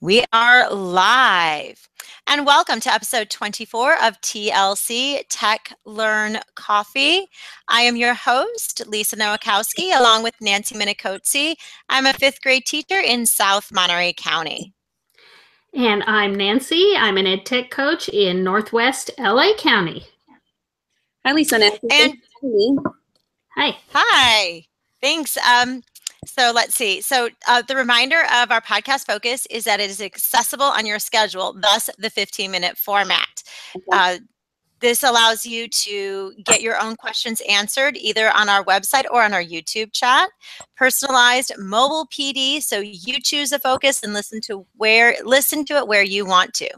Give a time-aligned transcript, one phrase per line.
[0.00, 1.88] We are live.
[2.26, 7.26] And welcome to episode 24 of TLC Tech Learn Coffee.
[7.68, 11.54] I am your host, Lisa Nowakowski, along with Nancy Minicozzi.
[11.88, 14.74] I'm a fifth grade teacher in South Monterey County.
[15.72, 16.94] And I'm Nancy.
[16.96, 20.04] I'm an ed tech coach in Northwest LA County.
[21.24, 21.58] Hi, Lisa.
[21.58, 21.88] Nancy.
[21.90, 22.14] And,
[23.56, 23.76] hi.
[23.92, 24.66] Hi.
[25.00, 25.38] Thanks.
[25.38, 25.82] Um,
[26.26, 27.00] so let's see.
[27.00, 30.98] So uh, the reminder of our podcast focus is that it is accessible on your
[30.98, 33.42] schedule, thus the 15 minute format.
[33.92, 34.18] Uh,
[34.84, 39.32] this allows you to get your own questions answered either on our website or on
[39.32, 40.28] our YouTube chat.
[40.76, 45.88] Personalized mobile PD, so you choose a focus and listen to where listen to it
[45.88, 46.68] where you want to.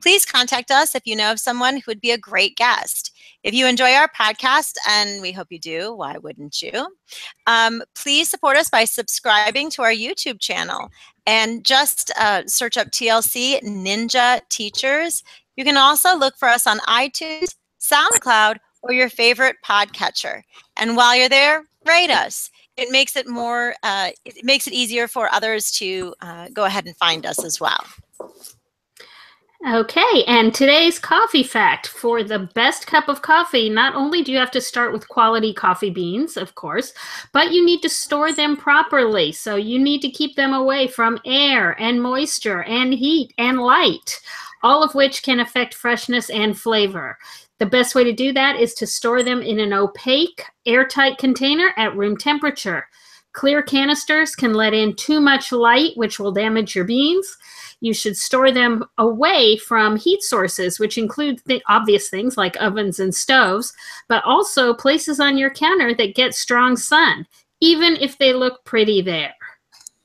[0.00, 3.09] Please contact us if you know of someone who would be a great guest.
[3.42, 6.94] If you enjoy our podcast, and we hope you do, why wouldn't you?
[7.46, 10.90] Um, please support us by subscribing to our YouTube channel
[11.26, 15.22] and just uh, search up TLC Ninja Teachers.
[15.56, 20.42] You can also look for us on iTunes, SoundCloud, or your favorite podcatcher.
[20.76, 22.50] And while you're there, rate us.
[22.76, 26.86] It makes it more, uh, it makes it easier for others to uh, go ahead
[26.86, 27.84] and find us as well.
[29.68, 34.38] Okay, and today's coffee fact for the best cup of coffee, not only do you
[34.38, 36.94] have to start with quality coffee beans, of course,
[37.34, 39.32] but you need to store them properly.
[39.32, 44.22] So you need to keep them away from air and moisture and heat and light,
[44.62, 47.18] all of which can affect freshness and flavor.
[47.58, 51.74] The best way to do that is to store them in an opaque, airtight container
[51.76, 52.88] at room temperature.
[53.34, 57.36] Clear canisters can let in too much light, which will damage your beans
[57.80, 63.00] you should store them away from heat sources, which include the obvious things like ovens
[63.00, 63.72] and stoves,
[64.08, 67.26] but also places on your counter that get strong sun,
[67.60, 69.34] even if they look pretty there.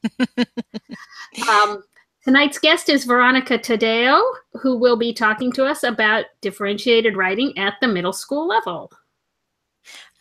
[1.50, 1.84] um,
[2.24, 4.22] tonight's guest is Veronica Tadeo,
[4.54, 8.92] who will be talking to us about differentiated writing at the middle school level.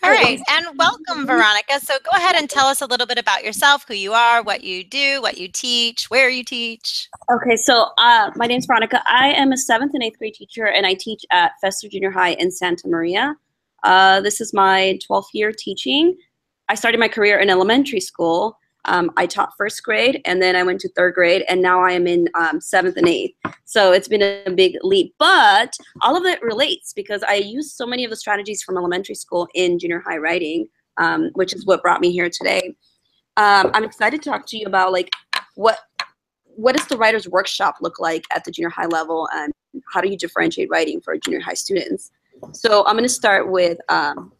[0.04, 1.80] All right, and welcome, Veronica.
[1.80, 4.62] So go ahead and tell us a little bit about yourself, who you are, what
[4.62, 7.08] you do, what you teach, where you teach.
[7.32, 9.02] Okay, so uh, my name is Veronica.
[9.06, 12.34] I am a seventh and eighth grade teacher, and I teach at Fesler Junior High
[12.34, 13.34] in Santa Maria.
[13.82, 16.14] Uh, this is my 12th year teaching.
[16.68, 20.62] I started my career in elementary school, um, I taught first grade and then I
[20.62, 23.34] went to third grade and now I am in um, seventh and eighth.
[23.64, 27.86] So it's been a big leap, but all of it relates because I use so
[27.86, 30.68] many of the strategies from elementary school in junior high writing,
[30.98, 32.74] um, which is what brought me here today.
[33.36, 35.10] Um, I'm excited to talk to you about like
[35.56, 35.78] what
[36.56, 39.52] what does the writer's workshop look like at the junior high level and
[39.92, 42.12] how do you differentiate writing for junior high students?
[42.52, 44.32] So I'm going to start with um,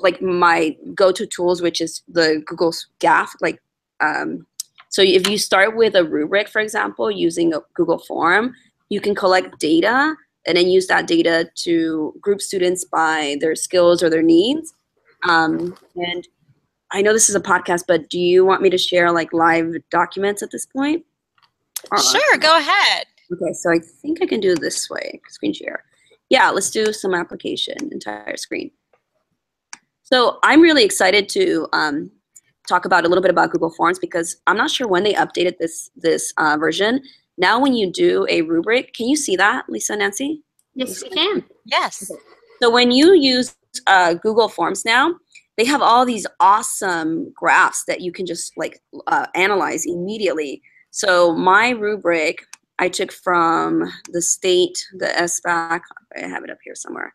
[0.00, 3.60] like my go-to tools, which is the Google GAF, like
[4.00, 4.46] um,
[4.90, 8.54] so if you start with a rubric, for example, using a Google form,
[8.88, 10.16] you can collect data
[10.46, 14.74] and then use that data to group students by their skills or their needs.
[15.28, 16.26] Um, and
[16.90, 19.74] I know this is a podcast, but do you want me to share like live
[19.90, 21.04] documents at this point?
[22.10, 23.06] Sure, go ahead.
[23.32, 25.84] Okay, so I think I can do this way, screen share.
[26.30, 28.72] Yeah, let's do some application, entire screen.
[30.02, 32.10] So I'm really excited to um,
[32.70, 35.58] talk about a little bit about Google Forms because I'm not sure when they updated
[35.58, 37.02] this this uh, version.
[37.36, 40.42] Now, when you do a rubric, can you see that, Lisa, Nancy?
[40.74, 41.44] Yes, we can.
[41.64, 42.10] Yes.
[42.10, 42.20] Okay.
[42.62, 43.54] So when you use
[43.86, 45.14] uh, Google Forms now,
[45.56, 50.62] they have all these awesome graphs that you can just like uh, analyze immediately.
[50.90, 52.46] So my rubric
[52.80, 55.82] I took from the state, the SBAC.
[56.16, 57.14] I have it up here somewhere.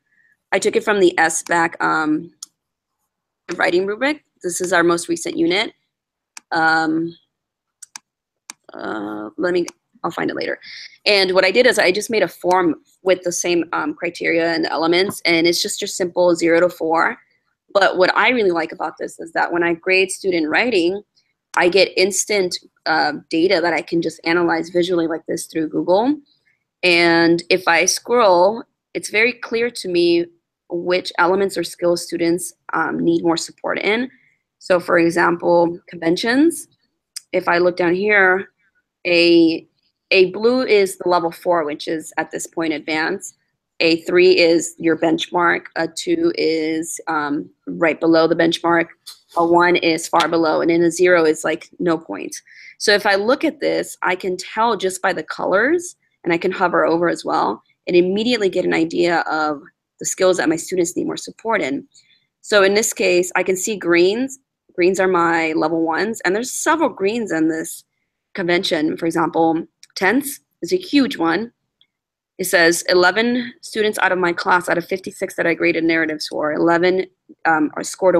[0.51, 2.31] I took it from the SBAC um,
[3.55, 4.23] writing rubric.
[4.45, 5.73] This is our most recent unit.
[6.51, 7.17] Um,
[8.71, 9.65] uh, let me,
[10.03, 10.59] I'll find it later.
[11.07, 14.53] And what I did is I just made a form with the same um, criteria
[14.53, 17.17] and elements, and it's just just simple zero to four.
[17.73, 21.01] But what I really like about this is that when I grade student writing,
[21.57, 26.15] I get instant uh, data that I can just analyze visually like this through Google.
[26.83, 28.63] And if I scroll,
[28.93, 30.27] it's very clear to me
[30.69, 34.11] which elements or skills students um, need more support in.
[34.65, 36.67] So for example, conventions,
[37.31, 38.49] if I look down here,
[39.05, 39.67] a,
[40.09, 43.37] a blue is the level four, which is at this point advanced.
[43.79, 45.65] A three is your benchmark.
[45.75, 48.87] A two is um, right below the benchmark.
[49.37, 52.35] A one is far below, and then a zero is like no point.
[52.79, 56.39] So if I look at this, I can tell just by the colors, and I
[56.39, 59.61] can hover over as well, and immediately get an idea of
[59.99, 61.87] the skills that my students need more support in.
[62.41, 64.39] So in this case, I can see greens
[64.75, 67.83] Greens are my level ones, and there's several greens in this
[68.33, 68.97] convention.
[68.97, 71.51] For example, tense is a huge one.
[72.37, 76.27] It says 11 students out of my class, out of 56 that I graded narratives
[76.27, 77.05] for, 11
[77.45, 78.19] um, are scored a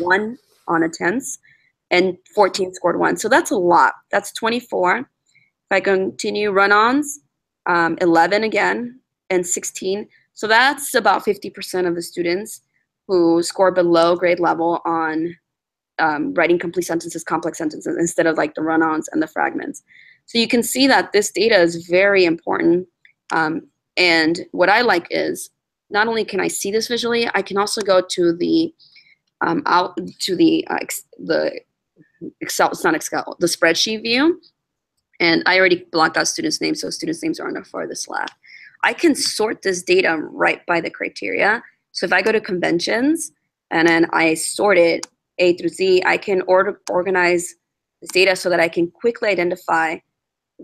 [0.00, 1.38] one on a tense,
[1.90, 3.16] and 14 scored one.
[3.16, 3.94] So that's a lot.
[4.12, 4.98] That's 24.
[4.98, 5.06] If
[5.70, 7.20] I continue run-ons,
[7.66, 10.08] um, 11 again, and 16.
[10.34, 12.62] So that's about 50% of the students
[13.08, 15.34] who score below grade level on
[15.98, 19.82] um, writing complete sentences, complex sentences, instead of like the run-ons and the fragments.
[20.26, 22.86] So you can see that this data is very important.
[23.32, 25.50] Um, and what I like is
[25.90, 28.74] not only can I see this visually, I can also go to the
[29.40, 30.78] um, out to the uh,
[31.18, 31.60] the
[32.40, 32.70] Excel.
[32.70, 33.36] It's not Excel.
[33.38, 34.40] The spreadsheet view,
[35.20, 38.34] and I already blocked out students' names, so students' names are on the farthest left.
[38.82, 41.62] I can sort this data right by the criteria.
[41.92, 43.32] So if I go to conventions
[43.70, 45.06] and then I sort it
[45.38, 47.54] A through Z, I can order, organize
[48.00, 49.98] this data so that I can quickly identify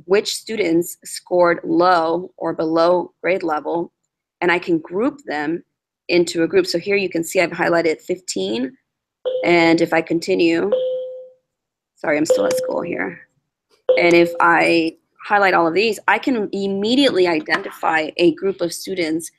[0.07, 3.93] which students scored low or below grade level,
[4.41, 5.63] and I can group them
[6.09, 6.67] into a group.
[6.67, 8.77] So here you can see I've highlighted 15,
[9.45, 10.71] and if I continue,
[11.97, 13.21] sorry, I'm still at school here.
[13.99, 19.31] And if I highlight all of these, I can immediately identify a group of students,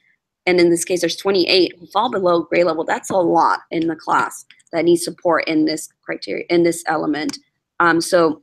[0.45, 2.83] and in this case, there's 28 who fall below grade level.
[2.83, 7.39] That's a lot in the class that needs support in this criteria, in this element.
[7.80, 8.42] Um, so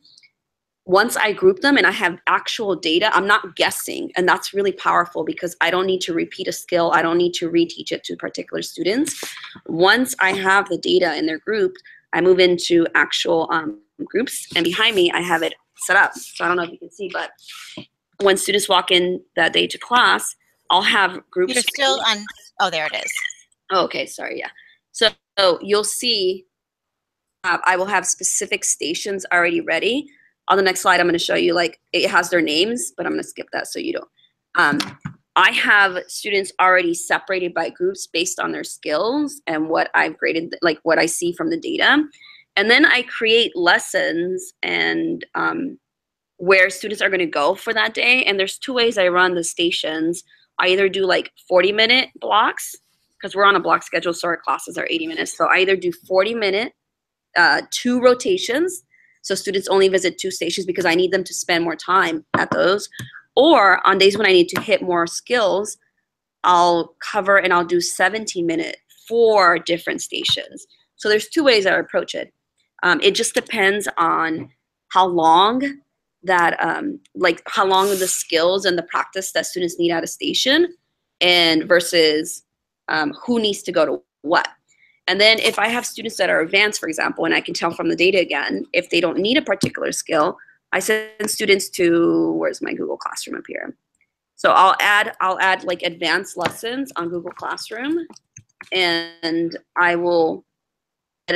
[0.84, 4.10] once I group them and I have actual data, I'm not guessing.
[4.16, 6.90] And that's really powerful because I don't need to repeat a skill.
[6.92, 9.22] I don't need to reteach it to particular students.
[9.66, 11.74] Once I have the data in their group,
[12.12, 14.48] I move into actual um, groups.
[14.56, 16.14] And behind me, I have it set up.
[16.14, 17.30] So I don't know if you can see, but
[18.20, 20.34] when students walk in that day to class,
[20.72, 21.54] I'll have groups.
[21.54, 22.24] You're still on,
[22.60, 23.12] oh, there it is.
[23.70, 24.50] Oh, okay, sorry, yeah.
[24.90, 26.46] So, so you'll see
[27.44, 30.08] uh, I will have specific stations already ready
[30.48, 33.06] on the next slide, I'm going to show you like it has their names, but
[33.06, 34.08] I'm going to skip that so you don't.
[34.54, 34.98] Um,
[35.34, 40.54] I have students already separated by groups based on their skills and what I've graded,
[40.60, 42.04] like what I see from the data.
[42.56, 45.78] And then I create lessons and um,
[46.36, 48.24] where students are going to go for that day.
[48.24, 50.22] And there's two ways I run the stations.
[50.62, 52.74] I either do like 40 minute blocks
[53.20, 55.36] because we're on a block schedule, so our classes are 80 minutes.
[55.36, 56.72] So I either do 40 minute,
[57.36, 58.84] uh, two rotations
[59.22, 62.50] so students only visit two stations because I need them to spend more time at
[62.50, 62.88] those.
[63.34, 65.78] Or on days when I need to hit more skills,
[66.44, 68.76] I'll cover and I'll do 17 minute,
[69.08, 70.66] four different stations.
[70.96, 72.32] So there's two ways I approach it.
[72.82, 74.50] Um, it just depends on
[74.92, 75.62] how long
[76.24, 80.06] that, um, like how long the skills and the practice that students need at a
[80.06, 80.74] station
[81.20, 82.44] and versus
[82.88, 84.48] um, who needs to go to what.
[85.08, 87.72] And then if I have students that are advanced, for example, and I can tell
[87.72, 90.36] from the data again, if they don't need a particular skill,
[90.72, 93.76] I send students to, where's my Google Classroom up here?
[94.36, 98.06] So I'll add, I'll add like advanced lessons on Google Classroom
[98.72, 100.44] and I will,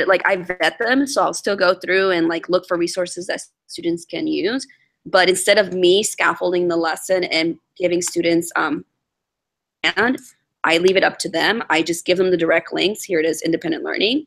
[0.05, 1.07] like I vet them.
[1.07, 4.67] So I'll still go through and like look for resources that students can use.
[5.05, 8.83] But instead of me scaffolding the lesson and giving students um,
[9.83, 10.17] and
[10.63, 11.63] I leave it up to them.
[11.69, 13.03] I just give them the direct links.
[13.03, 14.25] Here it is, independent learning.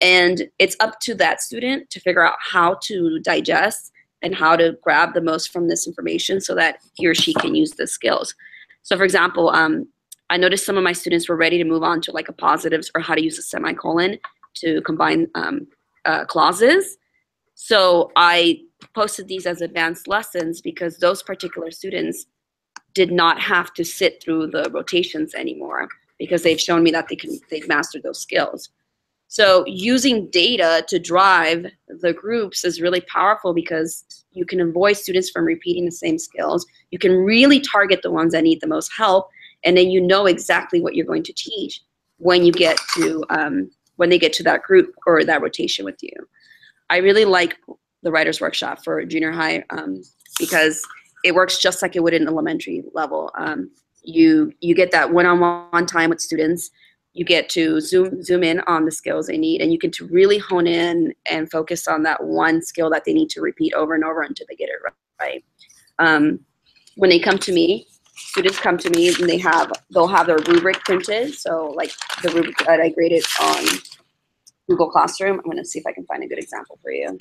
[0.00, 4.76] And it's up to that student to figure out how to digest and how to
[4.82, 8.34] grab the most from this information so that he or she can use the skills.
[8.82, 9.88] So for example, um,
[10.30, 13.00] I noticed some of my students were ready to move on to like apostrophes or
[13.00, 14.18] how to use a semicolon
[14.56, 15.66] to combine um,
[16.04, 16.98] uh, clauses.
[17.54, 18.60] So I
[18.94, 22.26] posted these as advanced lessons because those particular students
[22.94, 25.88] did not have to sit through the rotations anymore
[26.18, 28.70] because they've shown me that they can they've mastered those skills.
[29.28, 35.28] So using data to drive the groups is really powerful because you can avoid students
[35.30, 36.66] from repeating the same skills.
[36.90, 39.28] You can really target the ones that need the most help,
[39.64, 41.82] and then you know exactly what you're going to teach
[42.16, 45.96] when you get to um, when they get to that group or that rotation with
[46.02, 46.12] you.
[46.88, 47.56] I really like
[48.02, 50.02] the writers workshop for junior high um,
[50.38, 50.82] because
[51.24, 53.30] it works just like it would in elementary level.
[53.36, 53.70] Um,
[54.02, 56.70] you you get that one-on-one time with students.
[57.12, 60.06] You get to zoom zoom in on the skills they need, and you get to
[60.06, 63.94] really hone in and focus on that one skill that they need to repeat over
[63.94, 64.78] and over until they get it
[65.20, 65.44] right.
[65.98, 66.38] Um,
[66.94, 67.88] when they come to me,
[68.18, 71.34] students come to me and they have they'll have their rubric printed.
[71.34, 73.64] So like the rubric that I graded on
[74.68, 75.38] Google Classroom.
[75.38, 77.16] I'm going to see if I can find a good example for you.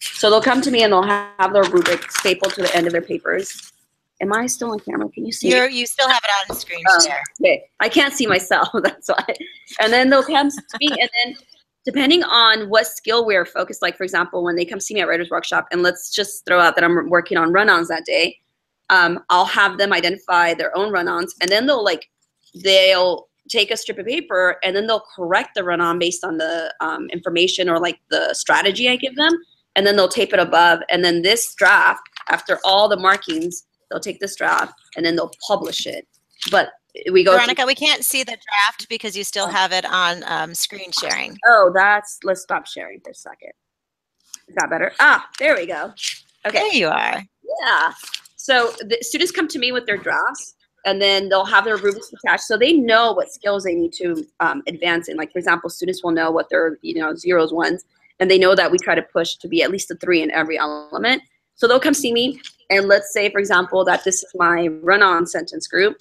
[0.00, 2.92] So they'll come to me and they'll have their rubric stapled to the end of
[2.92, 3.72] their papers.
[4.20, 5.08] Am I still on camera?
[5.10, 5.50] Can you see?
[5.50, 7.06] You're, you still have it on the screen um,
[7.40, 8.68] Okay, I can't see myself.
[8.82, 9.34] That's why.
[9.80, 11.36] And then they'll come to me, and then
[11.84, 15.08] depending on what skill we're focused, like for example, when they come see me at
[15.08, 18.38] Writers Workshop, and let's just throw out that I'm working on run-ons that day,
[18.90, 22.08] um, I'll have them identify their own run-ons, and then they'll like
[22.62, 26.74] they'll take a strip of paper and then they'll correct the run-on based on the
[26.80, 29.32] um, information or like the strategy I give them,
[29.76, 34.00] and then they'll tape it above, and then this draft, after all the markings, they'll
[34.00, 36.06] take this draft and then they'll publish it.
[36.50, 36.70] But
[37.10, 37.32] we go.
[37.32, 41.36] Veronica, we can't see the draft because you still have it on um, screen sharing.
[41.46, 42.18] Oh, that's.
[42.24, 43.52] Let's stop sharing for a second.
[44.48, 44.92] Is that better?
[45.00, 45.92] Ah, there we go.
[46.46, 46.58] Okay.
[46.58, 47.22] There you are.
[47.62, 47.92] Yeah.
[48.46, 52.12] So the students come to me with their drafts, and then they'll have their rubrics
[52.12, 55.16] attached, so they know what skills they need to um, advance in.
[55.16, 57.84] Like for example, students will know what their you know zeros, ones,
[58.20, 60.30] and they know that we try to push to be at least a three in
[60.30, 61.22] every element.
[61.56, 65.26] So they'll come see me, and let's say, for example, that this is my run-on
[65.26, 65.96] sentence group.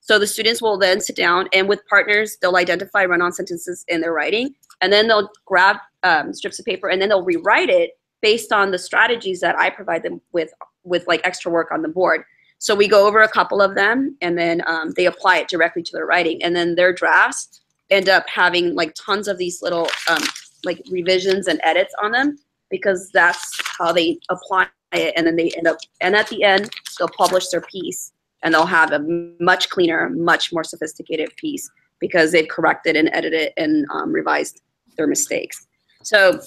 [0.00, 4.00] So the students will then sit down and with partners, they'll identify run-on sentences in
[4.00, 7.90] their writing, and then they'll grab um, strips of paper and then they'll rewrite it
[8.22, 10.50] based on the strategies that I provide them with,
[10.86, 12.24] with like extra work on the board.
[12.58, 15.82] So we go over a couple of them and then um, they apply it directly
[15.82, 16.42] to their writing.
[16.42, 20.22] And then their drafts end up having like tons of these little um,
[20.64, 22.38] like revisions and edits on them
[22.70, 25.12] because that's how they apply it.
[25.16, 28.12] And then they end up, and at the end, they'll publish their piece
[28.42, 29.04] and they'll have a
[29.38, 34.60] much cleaner, much more sophisticated piece because they've corrected and edited and um, revised
[34.96, 35.66] their mistakes.
[36.02, 36.40] So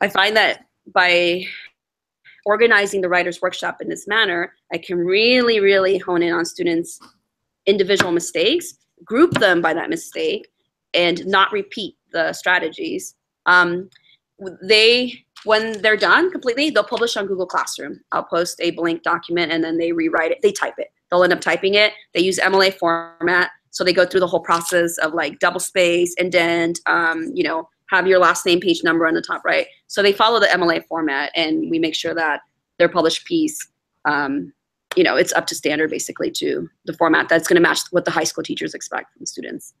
[0.00, 1.44] I find that by
[2.44, 7.00] organizing the writer's workshop in this manner, I can really, really hone in on students'
[7.66, 10.48] individual mistakes, group them by that mistake,
[10.94, 13.14] and not repeat the strategies.
[13.46, 13.88] Um,
[14.62, 18.00] they, when they're done completely, they'll publish on Google Classroom.
[18.12, 20.38] I'll post a blank document and then they rewrite it.
[20.42, 20.88] They type it.
[21.10, 21.92] They'll end up typing it.
[22.14, 23.50] They use MLA format.
[23.70, 27.68] So they go through the whole process of like double space, indent, um, you know,
[27.90, 29.66] have your last name page number on the top right.
[29.88, 32.40] So they follow the MLA format and we make sure that
[32.78, 33.68] their published piece,
[34.04, 34.52] um,
[34.96, 38.04] you know, it's up to standard basically to the format that's going to match what
[38.04, 39.74] the high school teachers expect from students.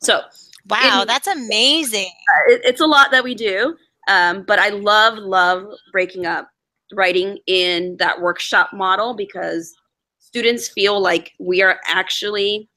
[0.00, 0.20] So,
[0.68, 2.06] wow, in, that's amazing.
[2.06, 3.76] Uh, it, it's a lot that we do,
[4.08, 6.48] um, but I love, love breaking up
[6.92, 9.74] writing in that workshop model because
[10.18, 12.68] students feel like we are actually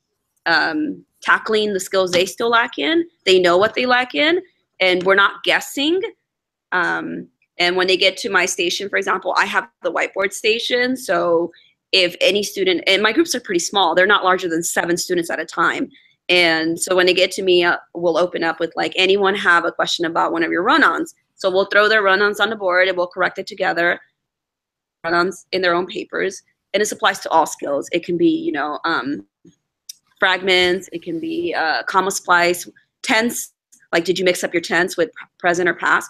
[0.46, 3.06] um, tackling the skills they still lack in.
[3.26, 4.42] They know what they lack in,
[4.80, 6.02] and we're not guessing.
[6.72, 10.98] Um, and when they get to my station, for example, I have the whiteboard station.
[10.98, 11.52] So
[11.92, 15.30] if any student, and my groups are pretty small, they're not larger than seven students
[15.30, 15.90] at a time.
[16.30, 19.66] And so when they get to me, uh, we'll open up with like, anyone have
[19.66, 21.14] a question about one of your run-ons?
[21.36, 24.00] So we'll throw their run-ons on the board and we'll correct it together,
[25.04, 26.42] run-ons in their own papers.
[26.74, 27.90] And this applies to all skills.
[27.92, 29.26] It can be, you know, um,
[30.22, 30.88] fragments.
[30.94, 32.70] It can be uh, comma splice,
[33.02, 33.52] tense.
[33.92, 35.10] Like, did you mix up your tense with
[35.40, 36.10] present or past?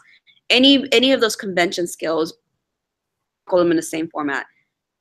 [0.50, 2.34] Any any of those convention skills,
[3.48, 4.46] call them in the same format.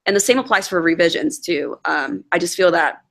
[0.07, 1.77] And the same applies for revisions too.
[1.85, 3.03] Um, I just feel that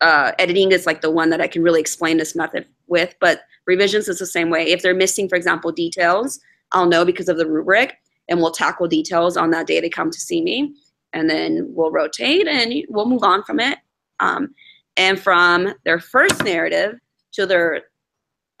[0.00, 3.42] uh, editing is like the one that I can really explain this method with, but
[3.66, 4.64] revisions is the same way.
[4.64, 6.40] If they're missing, for example, details,
[6.72, 7.94] I'll know because of the rubric,
[8.28, 10.74] and we'll tackle details on that day they come to see me,
[11.12, 13.78] and then we'll rotate and we'll move on from it.
[14.18, 14.54] Um,
[15.00, 16.98] and from their first narrative
[17.32, 17.84] to their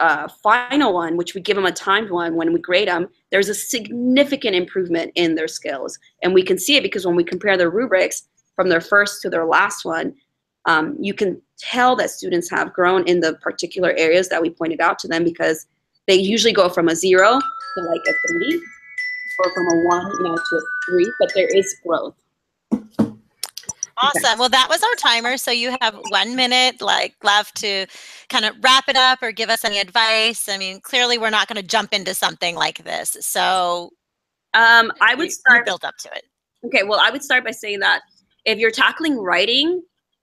[0.00, 3.50] uh, final one, which we give them a timed one when we grade them, there's
[3.50, 5.98] a significant improvement in their skills.
[6.22, 9.28] And we can see it because when we compare their rubrics from their first to
[9.28, 10.14] their last one,
[10.64, 14.80] um, you can tell that students have grown in the particular areas that we pointed
[14.80, 15.66] out to them because
[16.08, 18.62] they usually go from a zero to like a three
[19.40, 22.14] or from a one you know, to a three, but there is growth.
[24.02, 24.38] Awesome.
[24.38, 25.36] Well, that was our timer.
[25.36, 27.86] So you have one minute, like left to
[28.28, 30.48] kind of wrap it up or give us any advice.
[30.48, 33.16] I mean, clearly we're not going to jump into something like this.
[33.20, 33.90] So
[34.54, 36.24] um, I would start build up to it.
[36.64, 36.82] Okay.
[36.82, 38.02] Well, I would start by saying that
[38.44, 39.82] if you're tackling writing,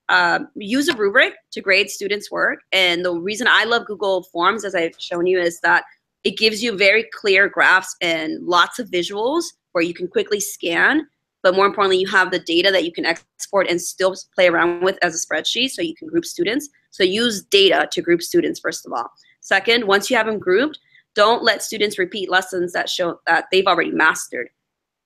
[0.10, 2.60] um, use a rubric to grade students' work.
[2.72, 5.84] And the reason I love Google Forms, as I've shown you, is that
[6.24, 9.44] it gives you very clear graphs and lots of visuals
[9.74, 11.06] where you can quickly scan
[11.48, 14.84] but more importantly, you have the data that you can export and still play around
[14.84, 16.68] with as a spreadsheet so you can group students.
[16.92, 19.10] So use data to group students, first of all.
[19.40, 20.78] Second, once you have them grouped,
[21.16, 24.50] don't let students repeat lessons that show that they've already mastered.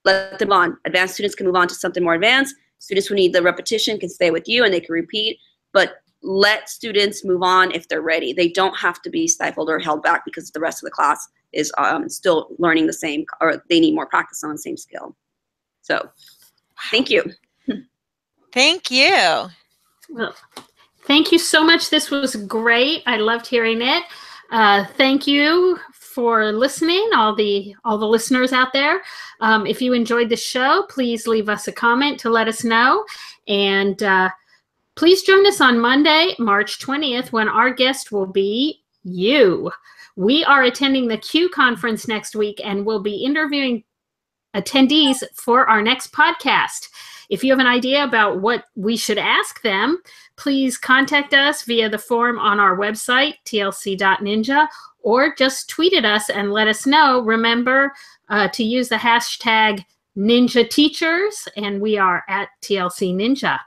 [0.04, 0.78] Let them on.
[0.86, 2.56] Advanced students can move on to something more advanced.
[2.80, 5.38] Students who need the repetition can stay with you and they can repeat,
[5.74, 8.34] but let students move on if they're ready.
[8.34, 11.30] They don't have to be stifled or held back because the rest of the class
[11.54, 15.16] is um, still learning the same or they need more practice on the same skill.
[15.92, 16.10] So
[16.90, 17.24] thank you.
[18.54, 19.48] Thank you.
[20.10, 20.34] Well,
[21.04, 21.90] thank you so much.
[21.90, 23.04] This was great.
[23.06, 24.04] I loved hearing it.
[24.52, 29.02] Uh, thank you for listening, all the all the listeners out there.
[29.42, 33.06] Um, if you enjoyed the show, please leave us a comment to let us know.
[33.50, 34.30] And uh,
[34.96, 39.72] please join us on Monday, March 20th, when our guest will be you.
[40.16, 43.84] We are attending the CUE conference next week and we'll be interviewing
[44.56, 46.90] attendees for our next podcast.
[47.30, 50.02] If you have an idea about what we should ask them,
[50.36, 54.68] please contact us via the form on our website, tlc.ninja,
[55.00, 57.22] or just tweet at us and let us know.
[57.22, 57.94] Remember
[58.30, 59.86] uh, to use the hashtag
[60.18, 63.60] Ninja Teachers, and we are at TLC Ninja.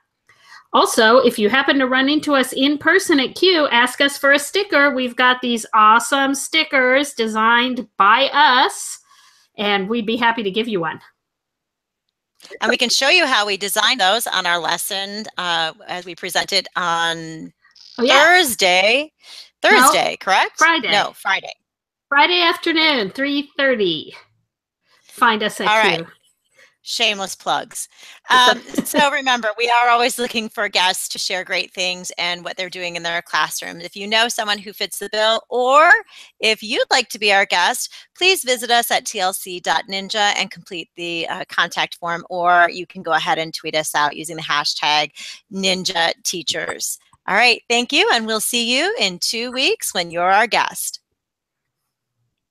[0.75, 4.33] Also, if you happen to run into us in person at CUE, ask us for
[4.33, 4.93] a sticker.
[4.93, 8.99] We've got these awesome stickers designed by us,
[9.57, 11.01] and we'd be happy to give you one.
[12.61, 16.15] And we can show you how we designed those on our lesson uh, as we
[16.15, 17.53] presented on
[17.99, 18.19] oh, yeah.
[18.19, 19.13] Thursday.
[19.63, 20.59] Thursday, no, correct?
[20.59, 20.91] Friday.
[20.91, 21.53] No, Friday.
[22.09, 24.13] Friday afternoon, 3.30.
[25.05, 26.05] Find us at All right.
[26.87, 27.89] Shameless plugs.
[28.31, 32.57] Um, so remember, we are always looking for guests to share great things and what
[32.57, 33.83] they're doing in their classroom.
[33.83, 35.91] If you know someone who fits the bill, or
[36.41, 41.29] if you'd like to be our guest, please visit us at tlc.ninja and complete the
[41.29, 45.11] uh, contact form, or you can go ahead and tweet us out using the hashtag
[45.53, 46.99] Ninja Teachers.
[47.29, 51.01] All right, thank you, and we'll see you in two weeks when you're our guest.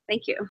[0.07, 0.49] Thank you.